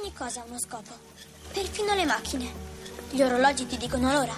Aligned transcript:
Ogni 0.00 0.14
cosa 0.14 0.40
ha 0.40 0.44
uno 0.46 0.58
scopo. 0.58 0.92
Perfino 1.52 1.92
le 1.94 2.06
macchine. 2.06 2.50
Gli 3.10 3.20
orologi 3.20 3.66
ti 3.66 3.76
dicono 3.76 4.10
l'ora. 4.10 4.32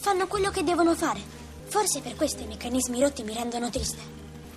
Fanno 0.00 0.26
quello 0.26 0.50
che 0.50 0.64
devono 0.64 0.96
fare. 0.96 1.20
Forse 1.66 2.00
per 2.00 2.16
questo 2.16 2.42
i 2.42 2.46
meccanismi 2.46 3.00
rotti 3.00 3.22
mi 3.22 3.32
rendono 3.32 3.70
triste. 3.70 4.02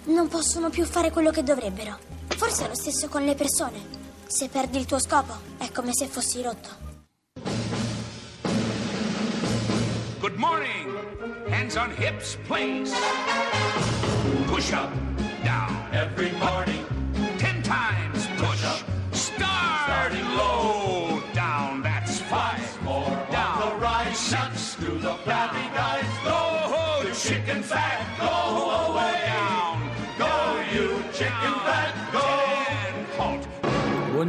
Non 0.05 0.29
possono 0.29 0.71
più 0.71 0.85
fare 0.85 1.11
quello 1.11 1.29
che 1.29 1.43
dovrebbero. 1.43 1.99
Forse 2.29 2.65
è 2.65 2.67
lo 2.67 2.73
stesso 2.73 3.09
con 3.09 3.23
le 3.23 3.35
persone. 3.35 3.79
Se 4.25 4.49
perdi 4.49 4.79
il 4.79 4.85
tuo 4.85 4.97
scopo, 4.99 5.33
è 5.59 5.71
come 5.71 5.91
se 5.93 6.07
fossi 6.07 6.41
rotto. 6.41 6.69
Good 10.19 10.35
morning. 10.37 10.97
Hands 11.49 11.75
on 11.75 11.91
hips, 11.91 12.37
please. 12.47 12.91
Push 14.47 14.71
up, 14.71 14.89
down. 15.43 15.77
Every 15.91 16.31
morning, 16.39 16.72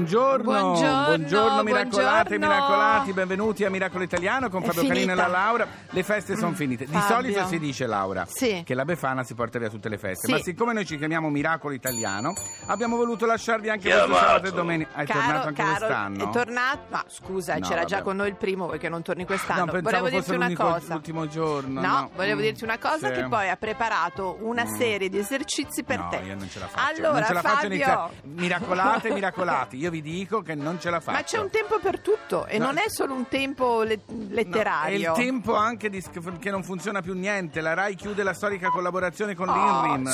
Buongiorno, 0.08 0.42
Buongiorno, 0.44 1.62
miracolate 1.62 2.34
e 2.34 2.38
buongiorno. 2.38 2.38
miracolati, 2.38 3.12
benvenuti 3.14 3.64
a 3.64 3.70
Miracolo 3.70 4.04
Italiano 4.04 4.50
con 4.50 4.62
Fabio 4.62 4.86
Canino 4.86 5.12
e 5.12 5.14
la. 5.14 5.27
Laura. 5.28 5.66
Le 5.88 6.02
feste 6.02 6.36
sono 6.36 6.52
finite. 6.52 6.84
Di 6.84 6.92
Fabio. 6.92 7.06
solito 7.32 7.46
si 7.46 7.58
dice, 7.58 7.86
Laura, 7.86 8.27
Sì. 8.28 8.60
che 8.66 8.74
la 8.74 8.84
Befana 8.84 9.22
si 9.24 9.32
porta 9.34 9.58
via 9.58 9.70
tutte 9.70 9.88
le 9.88 9.96
feste, 9.96 10.27
Sì. 10.27 10.32
ma 10.32 10.38
siccome 10.40 10.74
noi 10.74 10.84
ci 10.84 10.98
chiamiamo 10.98 11.30
Miracolo 11.30 11.72
Italiano, 11.72 12.34
abbiamo 12.66 12.96
voluto 12.96 13.24
lasciarvi 13.24 13.70
anche 13.70 13.88
Chiamato. 13.88 14.08
questo 14.08 14.27
sabato 14.27 14.46
e 14.46 14.52
domenica. 14.52 14.90
È 14.94 15.04
Caro, 15.06 15.20
tornato 15.20 15.48
anche 15.48 15.62
caro, 15.62 15.77
quest'anno? 15.78 16.28
È 16.28 16.32
tornato. 16.32 16.78
Ma 16.91 17.05
scusa, 17.08 17.55
No, 17.55 17.66
c'era 17.66 17.84
già 17.84 17.96
vabbè. 17.96 18.06
con 18.06 18.16
noi 18.16 18.28
il 18.28 18.36
primo, 18.36 18.66
perché 18.66 18.88
non 18.91 19.00
torni 19.00 19.24
quest'anno. 19.24 19.64
No, 19.72 19.80
volevo 19.80 20.08
dirti 20.11 20.34
una 20.34 20.52
cosa. 20.55 20.92
l'ultimo 20.92 21.27
giorno, 21.28 21.80
No, 21.80 21.86
no. 21.89 22.11
volevo 22.14 22.41
Mm, 22.41 22.42
dirti 22.42 22.62
una 22.64 22.78
cosa 22.78 23.06
sì. 23.08 23.14
che 23.14 23.24
poi 23.27 23.48
ha 23.48 23.56
preparato 23.56 24.36
una 24.42 24.64
Mm. 24.64 24.77
serie 24.77 25.08
di 25.08 25.16
esercizi 25.16 25.83
per 25.83 25.98
no, 25.98 26.08
te. 26.11 26.16
io 26.27 26.34
non 26.34 26.46
ce 26.50 26.58
la 26.58 26.66
faccio. 26.66 26.94
Allora, 27.00 27.12
non 27.20 27.24
ce 27.27 27.33
la 27.33 27.41
faccio 27.41 27.55
Fabio... 27.56 27.68
iniziare. 27.74 28.11
Miracolate, 28.24 29.11
miracolati. 29.11 29.77
Io 29.78 29.92
vi 29.95 30.03
dico 30.03 30.42
che 30.42 30.55
non 30.56 30.81
ce 30.81 30.91
la 30.91 30.98
faccio. 30.98 31.17
Ma 31.17 31.23
c'è 31.23 31.39
un 31.39 31.50
tempo 31.50 31.78
per 31.78 32.00
tutto 32.00 32.47
e 32.47 32.59
No. 32.59 32.67
non 32.67 32.78
è 32.78 32.89
solo 32.89 33.14
un 33.14 33.28
tempo 33.28 33.83
le- 33.83 34.01
No, 34.06 34.27
letterario. 34.31 35.14
è 35.14 35.19
il 35.19 35.25
tempo 35.25 35.55
anche 35.55 35.89
di- 35.89 36.03
che 36.41 36.51
non 36.51 36.64
funziona 36.64 37.01
più 37.01 37.14
niente. 37.14 37.61
La 37.61 37.75
RAI 37.75 37.95
chiude 37.95 38.23
la 38.25 38.34
storica 38.34 38.70
collaborazione 38.70 39.34
con 39.36 39.48
Oh, 39.48 39.55
l'INRIM. 39.55 40.11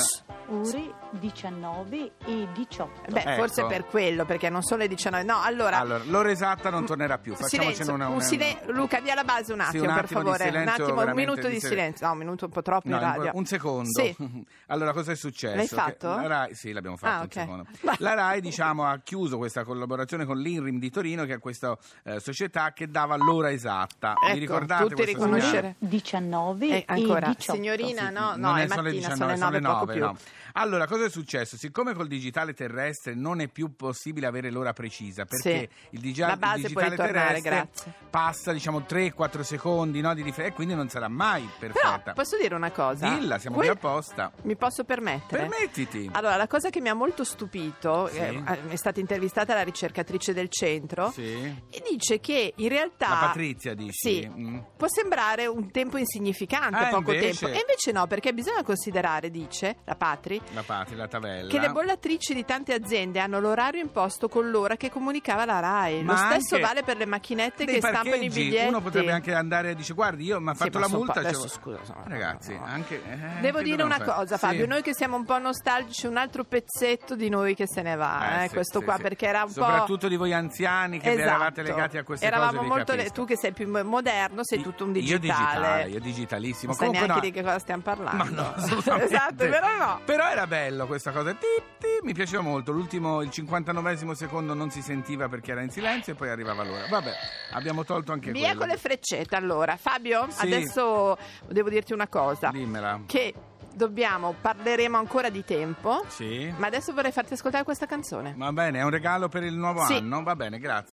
Ore 0.51 0.93
19 1.13 2.13
e 2.27 2.49
18. 2.53 3.11
Beh, 3.11 3.21
Ecco. 3.21 3.31
forse 3.43 3.65
per 3.67 3.85
quello, 3.87 4.25
perché 4.25 4.49
non 4.49 4.63
sono 4.63 4.83
le 4.83 4.89
19. 4.89 5.25
No, 5.25 5.41
allora. 5.43 5.79
Allora, 5.79 6.03
l'ora 6.05 6.31
esatta 6.31 6.71
non 6.71 6.85
tornerà 6.87 7.19
più. 7.19 7.35
Facciamocene 7.35 7.73
Silenzio, 7.73 7.95
una, 7.95 8.07
un 8.09 8.15
una- 8.15 8.23
silen- 8.25 8.59
Luca, 8.69 9.01
via 9.01 9.15
la 9.15 9.25
base 9.25 9.53
un 9.53 9.61
Sì, 9.61 9.67
attimo, 9.67 9.85
un 9.85 9.95
per 9.95 10.05
attimo 10.05 10.21
di 10.21 10.27
favore. 10.27 10.45
un 10.45 10.51
silenzio, 10.51 10.73
attimo, 10.73 10.89
un 10.89 10.95
veramente 11.05 11.31
minuto 11.31 11.47
di 11.49 11.55
di 11.55 11.61
silenzio. 11.61 11.69
silenzio. 11.79 12.07
No, 12.07 12.13
un 12.13 12.19
minuto 12.19 12.45
un 12.47 12.51
po' 12.51 12.63
troppo 12.63 12.89
No, 12.89 12.95
in 12.97 13.01
radio. 13.01 13.31
un 13.35 13.45
secondo. 13.47 13.91
Sì. 14.01 14.17
Allora, 14.71 14.93
cosa 14.93 15.13
è 15.13 15.17
successo? 15.17 15.57
L'hai 15.57 15.67
Che 15.69 15.75
fatto? 15.75 16.09
La 16.09 16.27
Rai, 16.27 16.55
sì, 16.55 16.73
l'abbiamo 16.73 16.97
fatto 16.97 17.13
Ah, 17.13 17.19
un 17.19 17.25
ok. 17.25 17.33
secondo. 17.33 17.67
Vai. 17.83 17.97
La 17.99 18.15
RAI, 18.15 18.41
diciamo, 18.41 18.85
ha 18.85 18.99
chiuso 19.03 19.37
questa 19.37 19.65
collaborazione 19.65 20.25
con 20.25 20.39
l'INRIM 20.39 20.79
di 20.79 20.91
Torino, 20.91 21.25
che 21.25 21.35
è 21.35 21.39
questa 21.39 21.77
eh, 22.05 22.21
società 22.21 22.73
che 22.73 22.89
dava 22.89 23.17
l'ora 23.17 23.51
esatta. 23.51 24.15
Vi 24.21 24.27
Ecco, 24.31 24.39
ricordate 24.39 24.83
tutti 24.83 24.95
questo 24.95 25.13
riconoscere. 25.13 25.51
segnale? 25.51 25.75
19 25.79 26.69
Eh, 26.69 26.85
ancora, 26.87 27.27
e 27.31 27.35
18. 27.35 27.53
signorina, 27.53 28.07
Sì, 28.09 28.13
no, 28.13 28.21
no, 28.21 28.37
non 28.37 28.59
è 28.59 28.65
è 28.65 28.69
solo 28.69 28.83
le 28.83 28.89
mattina, 28.93 29.09
19, 29.09 29.37
sono 29.37 29.51
le 29.51 29.61
9, 29.61 29.75
poco 29.81 29.93
più. 29.93 30.01
no. 30.05 30.17
Allora, 30.55 30.87
cosa 30.87 31.05
è 31.07 31.11
successo? 31.11 31.57
Siccome 31.57 31.95
col 31.95 32.07
digitale 32.09 32.55
terrestre 32.55 33.15
non 33.15 33.41
è 33.41 33.49
più 33.49 33.75
possibile 33.77 34.27
avere 34.27 34.51
l'ora 34.51 34.73
precisa, 34.73 35.25
perché 35.25 35.51
Sì. 35.51 35.97
il, 35.97 36.01
può 36.01 36.01
digitale 36.01 36.97
terrestre 36.97 37.41
grazie. 37.41 37.93
passa, 38.11 38.53
diciamo, 38.53 38.81
3-4 38.81 39.41
secondi 39.43 40.01
no, 40.01 40.15
di 40.15 40.23
differenza 40.23 40.53
e 40.53 40.55
quindi 40.57 40.75
non 40.75 40.89
sarà 40.89 41.09
mai 41.09 41.49
Però 41.59 41.73
perfetta. 41.73 42.13
posso 42.13 42.37
dire 42.37 42.55
una 42.55 42.71
cosa? 42.71 43.09
Dilla, 43.09 43.39
siamo 43.39 43.57
qui 43.57 43.69
apposta. 43.69 44.33
Mi 44.43 44.57
posso 44.57 44.85
permettere? 44.85 45.47
Permettiti. 45.47 46.09
Allora, 46.13 46.37
la 46.37 46.47
cosa 46.47 46.71
che 46.71 46.81
mi 46.81 46.89
ha 46.89 46.95
molto 46.95 47.25
stupito, 47.25 48.09
Sì. 48.09 48.19
eh, 48.19 48.43
è 48.69 48.77
stata 48.77 49.01
intervistata 49.01 49.55
la 49.55 49.63
ricercatrice 49.63 50.33
del 50.33 50.49
centro 50.49 51.11
Sì. 51.11 51.33
e 51.71 51.83
dice 51.89 52.21
che 52.21 52.53
in 52.57 52.69
realtà... 52.69 53.09
La 53.09 53.17
Patrizia 53.27 53.75
dici? 53.75 53.93
Sì, 53.93 54.29
Mm. 54.31 54.59
può 54.77 54.87
sembrare 54.89 55.47
un 55.47 55.71
tempo 55.71 55.97
insignificante, 55.97 56.87
Eh, 56.87 56.91
poco 56.91 57.13
invece- 57.13 57.47
tempo. 57.47 57.57
E 57.57 57.61
invece 57.61 57.93
no, 57.93 58.07
perché 58.07 58.33
bisogna 58.33 58.63
considerare, 58.63 59.31
dice 59.31 59.77
la 59.85 59.95
Patri, 60.39 60.55
La 60.55 60.63
Patri, 60.63 60.97
la 60.97 61.09
Tavella. 61.09 61.49
che 61.49 61.59
le 61.59 61.71
bollatrici 61.71 62.35
di 62.35 62.45
tante 62.45 62.73
aziende 62.73 63.19
hanno 63.19 63.41
l'orario 63.41 63.81
imposto 63.83 64.29
con 64.29 64.49
l'ora 64.51 64.77
che 64.77 64.91
comunicava 64.91 65.45
la 65.45 65.59
RAI. 65.59 66.03
Ma 66.05 66.13
Lo 66.13 66.19
stesso 66.41 66.61
vale 66.61 66.83
per 66.83 66.97
le 66.97 67.07
macchinette 67.07 67.65
che 67.65 67.79
stampano 67.79 68.07
i 68.09 68.11
parcheggi. 68.11 68.41
biglietti. 68.45 68.69
Uno 68.69 68.81
potrebbe 68.81 69.13
anche 69.13 69.35
andare 69.35 69.71
e 69.71 69.75
dice 69.75 69.93
guardi 69.95 70.25
io 70.25 70.41
mi 70.41 70.51
ha 70.51 70.53
Sì, 70.53 70.59
fatto 70.59 70.79
ma 70.79 70.87
la 70.87 70.93
multa 70.97 71.13
pa- 71.15 71.21
cioè- 71.23 71.29
adesso 71.31 71.49
scusa, 71.49 71.79
sono- 71.85 72.03
ragazzi 72.07 72.55
no. 72.55 72.65
anche 72.65 73.03
eh, 73.03 73.41
Devo 73.41 73.63
dire 73.63 73.83
una 73.83 73.97
fare? 73.97 74.11
cosa, 74.13 74.35
Sì. 74.37 74.47
Fabio. 74.47 74.67
Noi 74.67 74.83
che 74.83 74.95
siamo 74.95 75.17
un 75.17 75.25
po' 75.25 75.39
nostalgici, 75.39 76.07
un 76.07 76.17
altro 76.17 76.45
pezzetto 76.45 77.15
di 77.17 77.29
noi 77.29 77.55
che 77.55 77.67
se 77.67 77.83
ne 77.83 77.97
va, 77.97 78.41
Eh, 78.41 78.45
eh, 78.45 78.49
sì, 78.49 78.55
questo 78.55 78.79
sì, 78.79 78.85
qua, 78.85 78.97
sì. 78.97 79.03
perché 79.03 79.27
era 79.27 79.43
un 79.45 79.51
soprattutto 79.51 80.07
di 80.09 80.17
voi 80.17 80.33
anziani 80.33 80.99
po'. 80.99 81.05
che 81.05 81.11
Esatto. 81.13 81.27
eravate 81.29 81.63
legati 81.63 81.99
a 81.99 82.05
queste 82.05 82.27
Eravamo 82.27 82.59
cose 82.59 82.69
molto 82.69 82.95
le- 82.95 83.11
tu 83.11 83.25
che 83.25 83.37
sei 83.37 83.53
più 83.53 83.69
moderno, 83.69 84.45
sei 84.45 84.61
tutto 84.63 84.85
un 84.85 84.91
Io 84.95 85.19
digitale. 85.19 85.29
digitale, 85.31 85.89
io 85.89 86.01
digitalissimo. 86.01 86.73
Non 86.73 86.75
sai 86.75 86.87
Comunque 86.89 87.07
neanche 87.07 87.27
no, 87.27 87.33
di 87.33 87.39
che 87.39 87.43
cosa 87.45 87.59
stiamo 87.59 87.83
parlando. 87.83 88.35
Ma 88.35 88.55
no, 88.55 88.55
esatto, 89.03 89.35
però 89.49 89.67
no. 89.79 90.01
Però 90.11 90.29
era 90.29 90.47
bello 90.49 90.87
questa 90.87 91.13
cosa. 91.13 91.33
Ti, 91.35 91.47
ti, 91.79 91.87
mi 92.03 92.13
piaceva 92.15 92.43
molto. 92.43 92.73
L'ultimo, 92.73 93.23
il 93.23 93.31
59 93.31 94.15
secondo 94.17 94.55
non 94.55 94.69
si 94.71 94.83
sentiva 94.83 95.29
perché 95.29 95.53
era 95.53 95.61
in 95.63 95.71
silenzio 95.71 96.15
e 96.15 96.17
poi 96.17 96.31
arrivava 96.31 96.65
l'ora. 96.65 96.87
Vabbè, 96.89 97.13
abbiamo 97.53 97.85
tolto 97.85 98.11
anche 98.11 98.33
Via 98.33 98.47
quello. 98.47 98.59
con 98.59 98.69
le 98.71 98.77
freccette 98.77 99.37
allora. 99.37 99.77
Fabio, 99.77 100.27
Sì. 100.31 100.47
adesso 100.47 101.17
devo 101.47 101.69
dirti 101.69 101.93
una 101.93 102.09
cosa. 102.09 102.51
Dimmela. 102.51 103.03
Che 103.07 103.33
dobbiamo, 103.73 104.35
parleremo 104.41 104.97
ancora 104.97 105.29
di 105.31 105.45
tempo. 105.45 106.05
Sì. 106.09 106.53
Ma 106.57 106.67
adesso 106.67 106.93
vorrei 106.93 107.13
farti 107.13 107.35
ascoltare 107.35 107.63
questa 107.63 107.87
canzone. 107.87 108.35
Va 108.37 108.51
bene, 108.53 108.81
è 108.81 108.83
un 108.83 108.91
regalo 108.91 109.29
per 109.29 109.45
il 109.45 109.55
nuovo 109.55 109.85
Sì. 109.85 109.95
anno. 109.95 110.25
Va 110.25 110.35
bene, 110.35 110.59
grazie. 110.59 110.93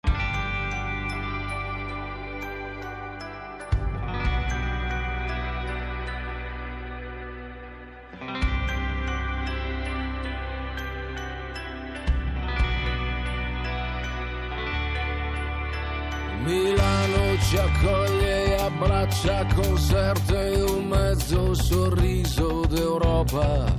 Milano 16.46 17.38
ci 17.40 17.58
accoglie 17.58 18.46
e 18.46 18.62
abbraccia 18.62 19.48
con 19.56 19.76
serte 19.80 20.64
un 20.68 20.86
mezzo 20.86 21.56
sorriso 21.56 22.62
d'Europa. 22.70 23.76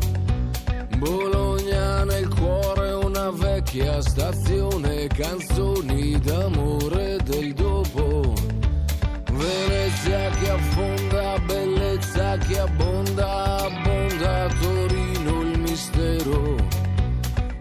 Bologna 0.98 2.02
nel 2.02 2.26
cuore 2.28 2.90
una 2.92 3.30
vecchia 3.30 4.00
stazione, 4.00 5.06
canzoni 5.06 6.18
d'amore 6.18 7.18
del 7.22 7.52
dopo. 7.54 8.34
Venezia 9.30 10.30
che 10.40 10.50
affonda, 10.50 11.38
bellezza 11.46 12.36
che 12.38 12.58
abbonda, 12.58 13.58
abbonda 13.58 14.48
Torino 14.60 15.40
il 15.42 15.58
mistero. 15.60 16.56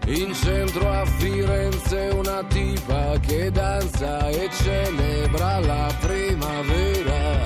In 0.06 0.34
una 0.34 0.55
tipa 2.48 3.18
che 3.20 3.50
danza 3.50 4.28
e 4.28 4.48
celebra 4.50 5.60
la 5.60 5.94
primavera. 6.00 7.42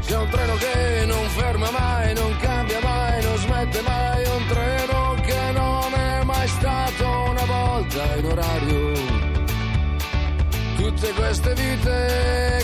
C'è 0.00 0.16
un 0.18 0.28
treno 0.28 0.54
che 0.56 1.04
non 1.06 1.26
ferma 1.28 1.70
mai, 1.70 2.14
non 2.14 2.36
cambia 2.38 2.80
mai, 2.80 3.22
non 3.22 3.36
smette 3.38 3.80
mai, 3.82 4.24
un 4.26 4.46
treno 4.48 5.14
che 5.22 5.52
non 5.52 5.94
è 5.94 6.24
mai 6.24 6.48
stato 6.48 7.06
una 7.30 7.44
volta 7.44 8.16
in 8.16 8.24
orario. 8.26 8.92
Tutte 10.76 11.12
queste 11.12 11.54
vite 11.54 12.63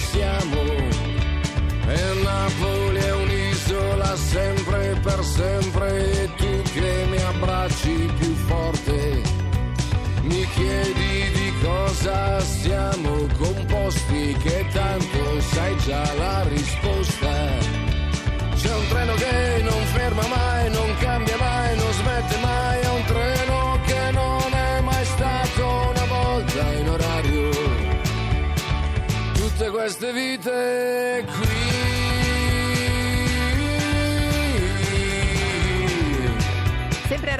siamo. 0.00 0.59
Queste 29.90 30.12
vite 30.12 31.24
qui. 31.26 31.49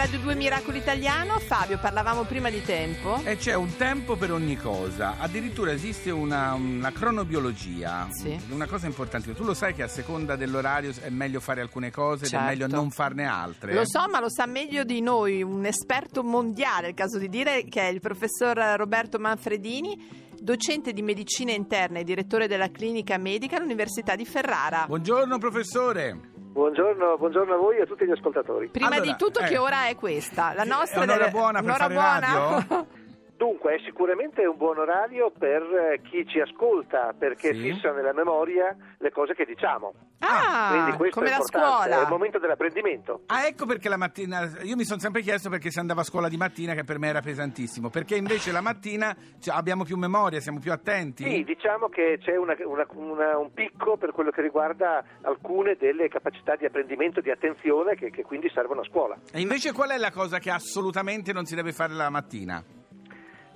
Radio 0.00 0.18
2 0.20 0.34
Miracolo 0.34 0.78
Italiano, 0.78 1.38
Fabio, 1.40 1.76
parlavamo 1.78 2.22
prima 2.24 2.48
di 2.48 2.62
tempo. 2.62 3.20
E 3.22 3.36
c'è 3.36 3.52
un 3.54 3.76
tempo 3.76 4.16
per 4.16 4.32
ogni 4.32 4.56
cosa, 4.56 5.16
addirittura 5.18 5.72
esiste 5.72 6.10
una, 6.10 6.54
una 6.54 6.90
cronobiologia, 6.90 8.08
Sì. 8.10 8.34
una 8.48 8.66
cosa 8.66 8.86
importante, 8.86 9.34
tu 9.34 9.44
lo 9.44 9.52
sai 9.52 9.74
che 9.74 9.82
a 9.82 9.88
seconda 9.88 10.36
dell'orario 10.36 10.90
è 11.02 11.10
meglio 11.10 11.38
fare 11.38 11.60
alcune 11.60 11.90
cose 11.90 12.24
ed 12.24 12.28
è 12.28 12.30
Certo. 12.30 12.46
meglio 12.46 12.66
non 12.66 12.88
farne 12.90 13.26
altre. 13.26 13.74
Lo 13.74 13.84
so, 13.86 14.08
ma 14.08 14.20
lo 14.20 14.30
sa 14.30 14.46
meglio 14.46 14.84
di 14.84 15.02
noi 15.02 15.42
un 15.42 15.66
esperto 15.66 16.22
mondiale, 16.24 16.88
il 16.88 16.94
caso 16.94 17.18
di 17.18 17.28
dire, 17.28 17.64
che 17.64 17.82
è 17.82 17.88
il 17.90 18.00
professor 18.00 18.56
Roberto 18.78 19.18
Manfredini, 19.18 20.30
docente 20.40 20.94
di 20.94 21.02
medicina 21.02 21.52
interna 21.52 21.98
e 21.98 22.04
direttore 22.04 22.48
della 22.48 22.70
clinica 22.70 23.18
medica 23.18 23.56
all'Università 23.58 24.16
di 24.16 24.24
Ferrara. 24.24 24.86
Buongiorno 24.86 25.36
professore. 25.36 26.20
Buongiorno, 26.60 27.16
buongiorno 27.16 27.54
a 27.54 27.56
voi 27.56 27.78
e 27.78 27.80
a 27.80 27.86
tutti 27.86 28.04
gli 28.04 28.10
ascoltatori. 28.10 28.68
Prima 28.68 28.88
Allora, 28.88 29.00
di 29.00 29.16
tutto, 29.16 29.40
eh. 29.40 29.46
che 29.46 29.56
ora 29.56 29.86
è 29.86 29.94
questa? 29.94 30.52
La 30.52 30.64
nostra 30.64 31.00
è 31.00 31.04
un'ora 31.04 31.16
deve- 31.16 31.30
buona 31.30 31.62
per 31.62 31.62
un'ora 31.62 31.78
fare 31.78 31.94
buona? 31.94 32.18
radio? 32.20 32.86
Dunque, 33.40 33.76
è 33.76 33.78
sicuramente 33.86 34.44
un 34.44 34.58
buon 34.58 34.76
orario 34.80 35.30
per 35.30 35.62
eh, 35.62 36.02
chi 36.02 36.26
ci 36.28 36.40
ascolta, 36.40 37.14
perché 37.18 37.54
Sì. 37.54 37.72
fissa 37.72 37.90
nella 37.90 38.12
memoria 38.12 38.76
le 38.98 39.10
cose 39.10 39.32
che 39.34 39.46
diciamo. 39.46 39.94
ah, 40.18 40.68
Quindi 40.72 40.92
questo 40.98 41.14
come 41.20 41.28
è 41.28 41.30
la 41.30 41.36
importante, 41.38 41.76
scuola. 41.88 41.98
è 42.00 42.02
il 42.02 42.08
momento 42.10 42.38
dell'apprendimento. 42.38 43.22
Ah, 43.28 43.46
ecco 43.46 43.64
perché 43.64 43.88
la 43.88 43.96
mattina. 43.96 44.42
Io 44.64 44.76
mi 44.76 44.84
sono 44.84 45.00
sempre 45.00 45.22
chiesto 45.22 45.48
perché 45.48 45.70
si 45.70 45.78
andava 45.78 46.02
a 46.02 46.04
scuola 46.04 46.28
di 46.28 46.36
mattina, 46.36 46.74
che 46.74 46.84
per 46.84 46.98
me 46.98 47.08
era 47.08 47.22
pesantissimo. 47.22 47.88
Perché 47.88 48.14
invece 48.16 48.52
la 48.52 48.60
mattina 48.60 49.16
cioè, 49.40 49.56
abbiamo 49.56 49.84
più 49.84 49.96
memoria, 49.96 50.38
siamo 50.40 50.58
più 50.58 50.70
attenti. 50.72 51.24
Sì, 51.24 51.42
diciamo 51.42 51.88
che 51.88 52.18
c'è 52.20 52.36
una- 52.36 52.54
una- 52.66 52.86
una- 52.92 53.38
un 53.38 53.54
picco 53.54 53.96
per 53.96 54.12
quello 54.12 54.32
che 54.32 54.42
riguarda 54.42 55.02
alcune 55.22 55.76
delle 55.76 56.08
capacità 56.08 56.56
di 56.56 56.66
apprendimento, 56.66 57.22
di 57.22 57.30
attenzione 57.30 57.94
che, 57.94 58.10
che 58.10 58.22
quindi 58.22 58.50
servono 58.52 58.82
a 58.82 58.84
scuola. 58.84 59.16
E 59.32 59.40
invece 59.40 59.72
qual 59.72 59.88
è 59.92 59.96
la 59.96 60.10
cosa 60.10 60.38
che 60.38 60.50
assolutamente 60.50 61.32
non 61.32 61.46
si 61.46 61.54
deve 61.54 61.72
fare 61.72 61.94
la 61.94 62.10
mattina? 62.10 62.62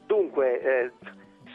Dunque, 0.09 0.61
eh, 0.63 0.91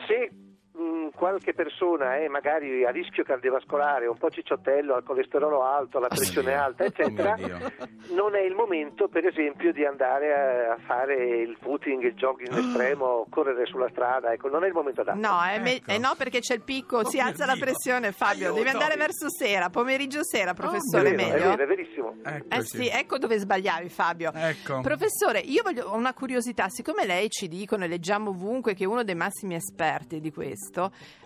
se 0.08 0.32
mh, 0.74 1.10
qualche 1.16 1.54
persona 1.54 2.18
è 2.18 2.28
magari 2.28 2.86
a 2.86 2.90
rischio 2.92 3.24
cardiovascolare, 3.24 4.08
un 4.08 4.18
po' 4.18 4.30
cicciottello, 4.30 4.94
ha 4.96 4.98
il 5.00 5.04
colesterolo 5.04 5.64
alto, 5.64 6.00
la 6.00 6.08
pressione 6.08 6.52
Dio. 6.52 6.62
alta, 6.62 6.84
eccetera, 6.86 7.34
Oh 7.34 7.38
mio 7.38 7.58
Dio. 7.58 7.72
non 8.16 8.36
è 8.36 8.42
il 8.42 8.54
momento, 8.56 9.08
per 9.08 9.26
esempio, 9.26 9.72
di 9.74 9.86
andare 9.86 10.68
a, 10.70 10.78
fare 10.86 11.16
il 11.42 11.58
footing, 11.62 12.04
il 12.04 12.14
jogging 12.14 12.56
estremo, 12.58 13.26
correre 13.30 13.66
sulla 13.66 13.90
strada, 13.90 14.32
ecco, 14.32 14.48
non 14.50 14.64
è 14.64 14.68
il 14.68 14.74
momento 14.74 15.02
adatto. 15.02 15.20
No, 15.20 15.42
è 15.44 15.60
me- 15.60 15.76
Ecco. 15.76 15.92
eh 15.92 15.98
no, 15.98 16.14
perché 16.18 16.40
c'è 16.40 16.54
il 16.56 16.62
picco, 16.62 17.04
si 17.06 17.20
Oh 17.20 17.24
alza 17.24 17.46
la 17.46 17.56
pressione, 17.60 18.12
Fabio. 18.12 18.48
Aiuto. 18.48 18.64
Devi 18.64 18.70
andare 18.70 18.96
verso 18.96 19.30
sera, 19.30 19.70
pomeriggio 19.70 20.24
sera, 20.24 20.54
professore, 20.54 21.12
è 21.12 21.16
vero, 21.16 21.28
è 21.28 21.32
meglio. 21.34 21.50
vero, 21.50 21.64
è 21.64 21.66
verissimo. 21.68 22.16
Eh 22.26 22.36
Eccoci. 22.50 22.78
sì, 22.78 22.88
ecco 22.88 23.18
dove 23.18 23.38
sbagliavi 23.38 23.90
Fabio. 23.90 24.32
Ecco. 24.34 24.82
Professore, 24.82 25.40
io 25.40 25.62
voglio 25.64 25.86
ho 25.88 25.96
una 25.96 26.14
curiosità, 26.14 26.68
siccome 26.70 27.06
lei 27.06 27.30
ci 27.30 27.48
dicono 27.48 27.84
e 27.84 27.88
leggiamo 27.88 28.30
ovunque 28.32 28.74
che 28.74 28.84
è 28.84 28.88
uno 28.88 29.04
dei 29.04 29.16
massimi 29.16 29.56
esperti 29.56 30.20
di 30.20 30.32
questo. 30.32 30.69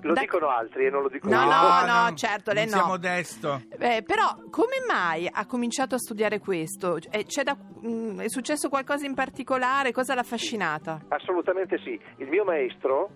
Lo 0.01 0.13
da- 0.13 0.21
dicono 0.21 0.47
altri 0.49 0.85
e 0.85 0.89
non 0.89 1.01
lo 1.03 1.09
dico 1.09 1.27
No, 1.27 1.41
io. 1.41 1.45
no, 1.45 1.85
no, 2.09 2.13
certo, 2.15 2.51
lei 2.53 2.67
no. 2.69 2.85
modesto. 2.85 3.61
Eh, 3.79 4.03
però 4.05 4.35
come 4.49 4.77
mai 4.87 5.27
ha 5.31 5.45
cominciato 5.45 5.95
a 5.95 5.97
studiare 5.97 6.39
questo? 6.39 6.97
Eh, 7.11 7.25
c'è 7.25 7.43
da- 7.43 7.57
mm, 7.85 8.19
è 8.19 8.29
successo 8.29 8.69
qualcosa 8.69 9.05
in 9.05 9.13
particolare? 9.13 9.91
Cosa 9.91 10.13
l'ha 10.13 10.21
affascinata? 10.21 11.01
Assolutamente 11.09 11.77
sì. 11.79 11.99
Il 12.17 12.27
mio 12.29 12.43
maestro, 12.43 13.09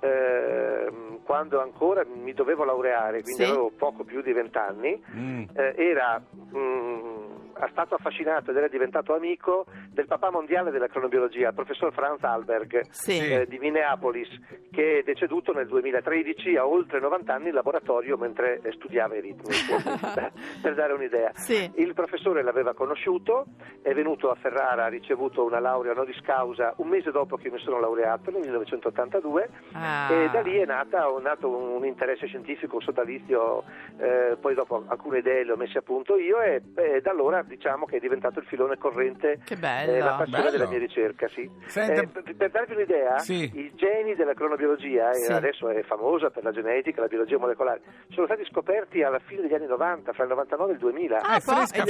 ehm, 0.00 1.22
quando 1.24 1.60
ancora 1.60 2.04
mi 2.04 2.32
dovevo 2.32 2.64
laureare, 2.64 3.22
quindi 3.22 3.44
Sì. 3.44 3.50
avevo 3.50 3.70
poco 3.76 4.04
più 4.04 4.22
di 4.22 4.32
vent'anni, 4.32 5.00
Mm. 5.14 5.42
eh, 5.54 5.74
era 5.76 6.20
mm, 6.54 7.47
è 7.66 7.68
stato 7.70 7.94
affascinato 7.94 8.50
ed 8.50 8.56
era 8.56 8.68
diventato 8.68 9.14
amico 9.14 9.66
del 9.90 10.06
papà 10.06 10.30
mondiale 10.30 10.70
della 10.70 10.86
cronobiologia, 10.88 11.48
il 11.48 11.54
professor 11.54 11.92
Franz 11.92 12.22
Alberg 12.22 12.80
Sì. 12.90 13.18
eh, 13.18 13.46
di 13.46 13.58
Minneapolis, 13.58 14.28
che 14.70 14.98
è 14.98 15.02
deceduto 15.02 15.52
nel 15.52 15.66
2013 15.66 16.56
a 16.56 16.66
oltre 16.66 17.00
90 17.00 17.34
anni 17.34 17.48
in 17.48 17.54
laboratorio 17.54 18.16
mentre 18.16 18.60
studiava 18.72 19.16
i 19.16 19.20
ritmi, 19.20 19.54
per, 20.14 20.32
per 20.62 20.74
dare 20.74 20.92
un'idea. 20.92 21.30
Sì. 21.34 21.70
Il 21.76 21.94
professore 21.94 22.42
l'aveva 22.42 22.74
conosciuto, 22.74 23.46
è 23.82 23.92
venuto 23.94 24.30
a 24.30 24.34
Ferrara, 24.36 24.84
ha 24.84 24.88
ricevuto 24.88 25.44
una 25.44 25.58
laurea 25.60 25.92
honoris 25.92 26.20
causa 26.20 26.74
un 26.78 26.88
mese 26.88 27.10
dopo 27.10 27.36
che 27.36 27.50
mi 27.50 27.58
sono 27.58 27.80
laureato, 27.80 28.30
nel 28.30 28.40
1982, 28.40 29.48
Ah. 29.72 30.08
e 30.12 30.28
da 30.30 30.40
lì 30.40 30.56
è, 30.58 30.64
nata, 30.64 31.06
è 31.06 31.20
nato 31.22 31.48
un 31.48 31.84
interesse 31.84 32.26
scientifico, 32.26 32.76
un 32.76 32.82
sodalizio, 32.82 33.64
eh, 33.98 34.36
poi 34.40 34.54
dopo 34.54 34.84
alcune 34.86 35.18
idee 35.18 35.44
le 35.44 35.52
ho 35.52 35.56
messe 35.56 35.78
a 35.78 35.82
punto 35.82 36.16
io 36.16 36.40
e, 36.40 36.62
e 36.74 37.00
da 37.00 37.10
allora 37.10 37.42
diciamo 37.48 37.84
che 37.86 37.96
è 37.96 38.00
diventato 38.00 38.38
il 38.38 38.46
filone 38.46 38.76
corrente 38.78 39.40
eh, 39.48 39.56
la 39.98 40.16
passione 40.18 40.28
Bello. 40.30 40.50
della 40.50 40.68
mia 40.68 40.78
ricerca. 40.78 41.26
Sì. 41.28 41.50
Senta- 41.66 42.02
Eh, 42.02 42.06
per, 42.08 42.36
per 42.36 42.50
darvi 42.50 42.74
un'idea, 42.74 43.18
Sì. 43.18 43.50
i 43.54 43.72
geni 43.74 44.14
della 44.14 44.34
cronobiologia, 44.34 45.10
e 45.10 45.14
Sì. 45.24 45.32
adesso 45.32 45.68
è 45.70 45.82
famosa 45.82 46.30
per 46.30 46.44
la 46.44 46.52
genetica, 46.52 47.00
la 47.00 47.06
biologia 47.08 47.38
molecolare, 47.38 47.80
sono 48.10 48.26
stati 48.26 48.44
scoperti 48.50 49.02
alla 49.02 49.18
fine 49.18 49.42
degli 49.42 49.54
anni 49.54 49.66
90, 49.66 50.12
fra 50.12 50.22
il 50.24 50.28
99 50.28 50.70
e 50.70 50.74
il 50.74 50.78
2000. 50.80 51.16
Ah, 51.18 51.34
Eh, 51.34 51.36
è 51.38 51.40
fresca. 51.40 51.82
80 51.82 51.84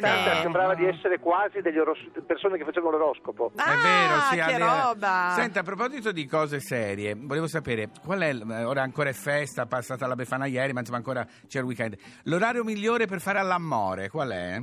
giovane. 0.00 0.40
sembrava 0.42 0.74
di 0.74 0.86
essere 0.86 1.18
quasi 1.20 1.60
degli 1.60 1.78
oros- 1.78 2.10
persone 2.26 2.58
che 2.58 2.64
facevano 2.64 2.96
l'oroscopo. 2.98 3.52
Ah, 3.56 3.72
è 3.72 3.76
vero, 3.76 4.20
sì, 4.30 4.34
che 4.34 4.40
aveva- 4.42 4.82
roba! 4.84 5.32
Senta, 5.36 5.60
a 5.60 5.62
proposito 5.62 6.12
di 6.12 6.26
cose 6.26 6.60
serie, 6.60 7.14
volevo 7.16 7.46
sapere 7.46 7.88
qual 8.04 8.20
è, 8.20 8.32
l- 8.32 8.64
ora 8.66 8.82
ancora 8.82 9.08
è 9.08 9.12
festa, 9.12 9.62
è 9.62 9.66
passata 9.66 10.06
la 10.06 10.14
Befana 10.16 10.46
ieri, 10.46 10.72
ma 10.72 10.80
insomma 10.80 10.98
ancora 10.98 11.24
c'è 11.46 11.58
il 11.60 11.64
weekend. 11.64 11.96
L'orario 12.24 12.64
migliore 12.64 13.06
per 13.06 13.20
fare 13.20 13.38
all'amore, 13.38 14.08
qual 14.08 14.30
è? 14.30 14.60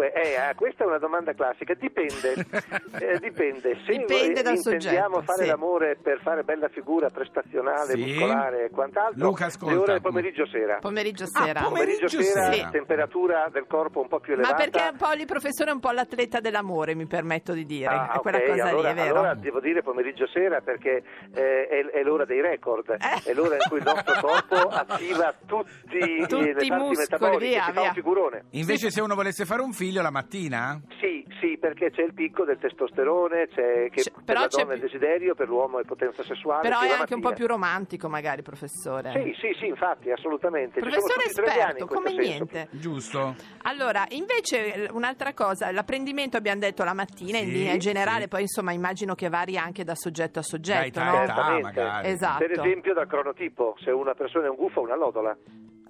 Dunque, 0.00 0.12
eh, 0.12 0.36
ah, 0.36 0.54
questa 0.54 0.84
è 0.84 0.86
una 0.86 0.98
domanda 0.98 1.34
classica, 1.34 1.74
dipende, 1.74 2.32
eh, 2.98 3.18
dipende. 3.18 3.76
Se 3.84 3.92
Dipende 3.98 4.40
eh, 4.40 4.42
dal 4.42 4.54
intendiamo 4.56 5.16
soggetto, 5.16 5.20
fare 5.32 5.42
sì. 5.42 5.48
l'amore 5.48 5.98
per 6.02 6.20
fare 6.22 6.42
bella 6.42 6.68
figura 6.68 7.10
prestazionale, 7.10 7.92
Sì. 7.94 8.02
muscolare 8.02 8.64
e 8.66 8.70
quant'altro, 8.70 9.26
Luca, 9.26 9.46
ascolta. 9.46 9.74
le 9.74 9.80
ore 9.80 9.92
del 9.92 10.00
pomeriggio 10.00 10.46
sera. 10.46 10.78
Pomeriggio 10.80 11.24
Ah, 11.24 11.44
sera. 11.44 11.60
pomeriggio 11.62 12.06
Pomeriggio 12.06 12.22
sera, 12.22 12.52
sera. 12.52 12.68
temperatura 12.70 13.48
del 13.52 13.66
corpo 13.66 14.00
un 14.00 14.08
po' 14.08 14.20
più 14.20 14.34
Ma 14.36 14.40
elevata. 14.42 14.62
perché 14.70 14.92
poi 14.96 15.18
il 15.20 15.26
professore 15.26 15.70
è 15.70 15.74
un 15.74 15.80
po' 15.80 15.90
l'atleta 15.90 16.40
dell'amore, 16.40 16.94
mi 16.94 17.06
permetto 17.06 17.52
di 17.52 17.66
dire. 17.66 17.86
Ah, 17.94 18.12
è 18.14 18.18
quella 18.20 18.38
ok, 18.38 18.46
cosa 18.46 18.64
allora, 18.68 18.92
lì, 18.92 18.98
è 18.98 19.02
vero? 19.02 19.18
allora 19.18 19.34
devo 19.34 19.60
dire 19.60 19.82
pomeriggio 19.82 20.26
sera 20.28 20.60
perché 20.62 21.02
eh, 21.34 21.66
è, 21.68 21.84
è 21.98 22.02
l'ora 22.02 22.24
dei 22.24 22.40
record, 22.40 22.88
Eh. 22.90 23.30
è 23.30 23.34
l'ora 23.34 23.54
in 23.56 23.68
cui 23.68 23.78
il 23.78 23.84
nostro 23.84 24.14
corpo 24.20 24.54
attiva 24.68 25.34
tutti, 25.46 25.98
Tutti 26.30 26.44
le 26.44 26.50
i 26.50 26.68
parti 26.68 26.70
muscoli, 26.70 26.96
metaboliche, 26.96 27.46
via, 27.48 27.64
si 27.64 27.72
fa 27.72 27.80
via. 27.80 27.88
un 27.88 27.94
figurone. 27.94 28.44
Invece 28.50 28.90
se 28.90 29.00
uno 29.00 29.14
volesse 29.14 29.44
fare 29.44 29.62
un 29.62 29.72
figlio 29.90 30.02
la 30.02 30.10
mattina? 30.10 30.80
Sì, 31.00 31.26
sì, 31.40 31.58
perché 31.58 31.90
c'è 31.90 32.02
il 32.02 32.14
picco 32.14 32.44
del 32.44 32.58
testosterone, 32.58 33.48
c'è 33.48 33.90
che 33.90 34.02
C'è- 34.02 34.12
per 34.24 34.36
la 34.38 34.46
donna 34.46 34.72
è 34.72 34.74
il 34.76 34.80
desiderio, 34.80 35.34
per 35.34 35.48
l'uomo 35.48 35.80
è 35.80 35.84
potenza 35.84 36.22
sessuale. 36.22 36.62
Però 36.62 36.80
è 36.80 36.90
anche 36.90 37.14
un 37.14 37.20
po' 37.20 37.30
mattina. 37.30 37.34
più 37.34 37.46
romantico, 37.46 38.08
magari, 38.08 38.42
professore. 38.42 39.10
Sì, 39.12 39.34
sì, 39.40 39.56
sì, 39.58 39.66
infatti, 39.66 40.10
assolutamente. 40.12 40.80
Ci 40.80 40.88
sono 40.88 41.02
Professore 41.02 41.22
tutti 41.24 41.34
tre 41.34 41.44
piani 41.44 41.58
esperto, 41.60 41.82
in 41.82 41.88
come 41.88 42.08
senso. 42.10 42.28
niente. 42.28 42.68
Giusto? 42.70 43.34
Allora, 43.62 44.06
invece 44.10 44.88
un'altra 44.92 45.34
cosa, 45.34 45.72
l'apprendimento 45.72 46.36
abbiamo 46.36 46.60
detto 46.60 46.84
la 46.84 46.94
mattina 46.94 47.38
in 47.38 47.46
Sì, 47.46 47.52
linea 47.52 47.76
generale, 47.78 48.22
sì. 48.22 48.28
poi 48.28 48.42
insomma 48.42 48.72
immagino 48.72 49.14
che 49.16 49.28
vari 49.28 49.56
anche 49.56 49.82
da 49.82 49.94
soggetto 49.96 50.38
a 50.38 50.42
Da 50.42 50.46
soggetto, 50.48 50.86
età 50.86 51.04
no? 51.04 51.22
età, 51.22 51.34
Certamente. 51.34 51.62
magari. 51.62 52.08
Esatto. 52.10 52.38
Per 52.46 52.50
esempio 52.52 52.94
dal 52.94 53.06
cronotipo, 53.08 53.74
se 53.82 53.90
una 53.90 54.14
persona 54.14 54.46
è 54.46 54.50
un 54.50 54.56
gufo, 54.56 54.80
una 54.80 54.94
lodola. 54.96 55.36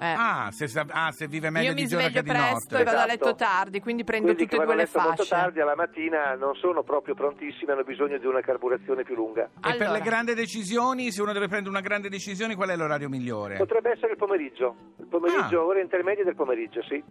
Eh. 0.01 0.15
Ah 0.17 0.49
se, 0.51 0.67
sa- 0.67 0.87
ah, 0.89 1.13
se 1.13 1.29
vive 1.29 1.51
meglio 1.51 1.69
Io 1.69 1.75
mi 1.75 1.83
di 1.83 1.87
giorno 1.89 2.07
sveglio 2.09 2.23
che 2.23 2.27
di 2.27 2.31
presto 2.31 2.55
notte. 2.55 2.81
e 2.81 2.85
vado 2.85 2.97
a 2.97 3.05
Esatto. 3.05 3.25
letto 3.27 3.35
tardi, 3.35 3.81
quindi 3.81 4.03
prendo 4.05 4.29
Quelli 4.33 4.41
tutte 4.45 4.55
e 4.55 4.57
due 4.57 4.67
vanno 4.67 4.79
a 4.81 4.83
le 4.83 4.89
letto 4.91 5.01
molto 5.07 5.23
fasce. 5.25 5.35
tardi 5.35 5.61
alla 5.61 5.75
mattina 5.77 6.35
non 6.37 6.55
sono 6.55 6.83
proprio 6.83 7.15
prontissimi, 7.15 7.71
hanno 7.71 7.85
bisogno 7.85 8.17
di 8.19 8.25
una 8.27 8.41
carburazione 8.41 9.03
più 9.05 9.15
lunga. 9.15 9.45
E 9.45 9.49
per 9.61 9.73
Allora. 9.83 9.93
le 9.93 10.01
grandi 10.01 10.35
decisioni, 10.35 11.13
se 11.13 11.21
uno 11.21 11.33
deve 11.35 11.49
prendere 11.49 11.71
una 11.71 11.83
grande 11.87 12.09
decisione, 12.09 12.57
qual 12.57 12.71
è 12.71 12.77
l'orario 12.77 13.09
migliore? 13.11 13.57
Potrebbe 13.59 13.91
essere 13.91 14.13
il 14.13 14.17
pomeriggio, 14.17 14.75
il 14.99 15.07
pomeriggio, 15.07 15.61
Ah. 15.61 15.65
ore 15.67 15.83
intermedie 15.83 16.25
del 16.25 16.35
pomeriggio, 16.35 16.83
sì. 16.83 17.03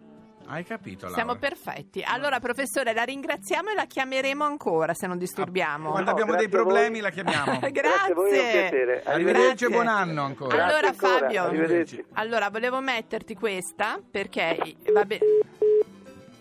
Hai 0.52 0.64
capito, 0.64 1.06
Laura? 1.06 1.14
Siamo 1.14 1.36
perfetti. 1.36 2.02
Allora, 2.04 2.40
professore, 2.40 2.92
la 2.92 3.04
ringraziamo 3.04 3.70
e 3.70 3.74
la 3.74 3.84
chiameremo 3.84 4.42
ancora 4.42 4.94
se 4.94 5.06
non 5.06 5.16
disturbiamo. 5.16 5.90
Quando 5.90 6.10
No, 6.10 6.16
abbiamo 6.16 6.34
dei 6.36 6.48
grazie 6.48 6.64
problemi 6.64 6.98
la 7.00 7.10
chiamiamo. 7.10 7.60
Grazie 7.70 8.14
voi, 8.14 8.30
piacere. 8.30 9.02
Arrivederci 9.04 9.46
Grazie. 9.46 9.66
e 9.66 9.70
buon 9.70 9.86
anno 9.86 10.22
ancora. 10.24 10.56
Grazie 10.56 10.72
Allora, 10.72 10.88
ancora, 10.88 11.18
Fabio, 11.20 11.42
arrivederci. 11.44 12.04
allora 12.14 12.50
volevo 12.50 12.80
metterti 12.80 13.34
questa 13.34 14.00
perché 14.10 14.58
va 14.92 15.04
bene. 15.04 15.24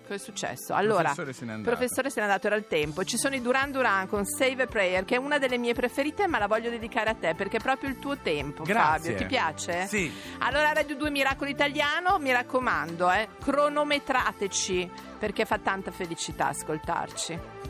Cosa 0.10 0.22
è 0.22 0.24
successo? 0.26 0.74
Allora, 0.74 1.04
professore 1.14 1.34
se 1.34 1.46
n'è 1.46 1.52
andato. 1.52 1.76
professore 1.76 2.10
se 2.10 2.20
n'è 2.20 2.26
andato, 2.26 2.48
era 2.48 2.56
il 2.56 2.66
tempo. 2.66 3.04
Ci 3.04 3.16
sono 3.16 3.36
i 3.36 3.42
Duran 3.42 3.70
Duran 3.70 4.08
con 4.08 4.26
Save 4.26 4.64
a 4.64 4.66
Prayer, 4.66 5.06
che 5.06 5.14
è 5.14 5.18
una 5.20 5.38
delle 5.38 5.60
mie 5.60 5.74
preferite, 5.74 6.26
ma 6.26 6.40
la 6.40 6.48
voglio 6.48 6.72
dedicare 6.72 7.12
a 7.12 7.14
te 7.14 7.36
perché 7.36 7.58
è 7.58 7.60
proprio 7.62 7.90
il 7.92 8.00
tuo 8.00 8.18
tempo, 8.18 8.64
Grazie. 8.64 9.12
Fabio. 9.12 9.18
Ti 9.18 9.26
piace? 9.26 9.86
Sì. 9.86 10.12
Allora, 10.40 10.74
Radio 10.74 10.96
2 10.96 11.12
Miracolo 11.12 11.52
Italiano, 11.52 12.18
mi 12.18 12.32
raccomando, 12.32 13.12
eh, 13.12 13.28
cronometrateci 13.40 14.92
perché 15.20 15.46
fa 15.46 15.60
tanta 15.60 15.92
felicità 15.92 16.48
ascoltarci. 16.48 17.69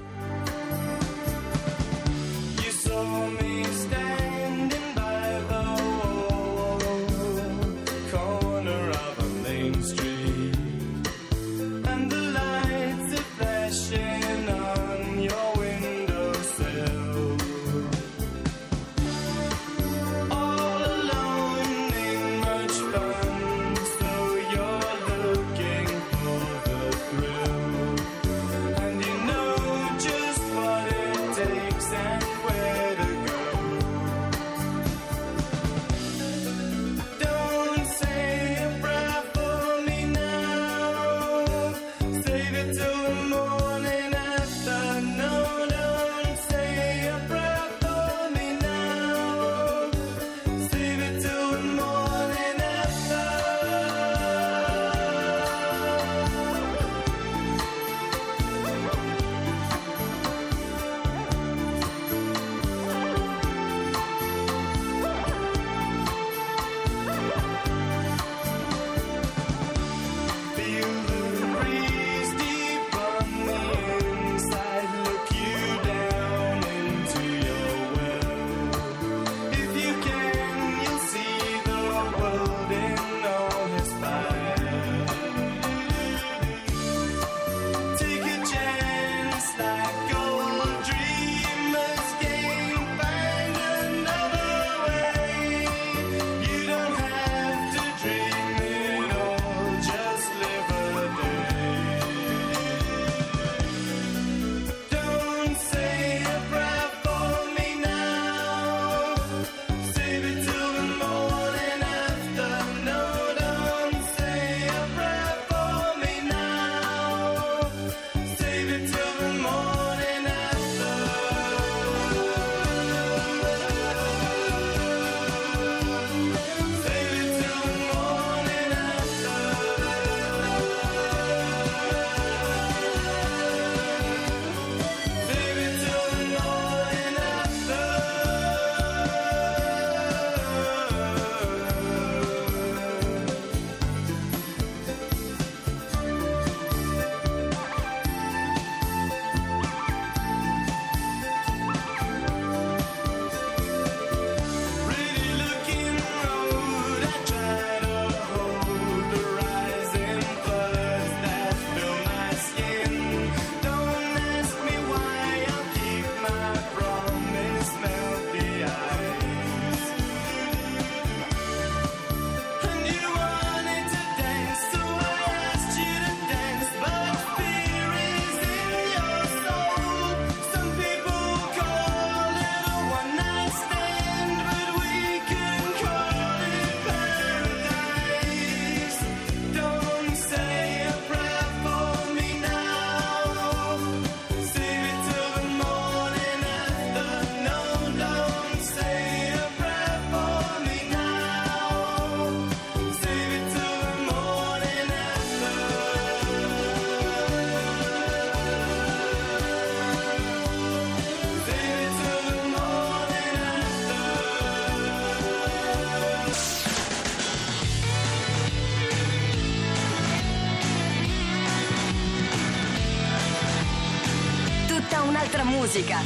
musica. 225.69 226.01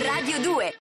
Radio 0.00 0.38
2 0.38 0.72